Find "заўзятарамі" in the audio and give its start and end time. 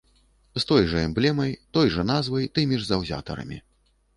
2.91-3.63